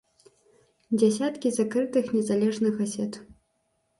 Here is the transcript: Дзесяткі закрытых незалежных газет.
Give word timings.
Дзесяткі 0.99 1.51
закрытых 1.59 2.09
незалежных 2.15 2.71
газет. 2.83 3.21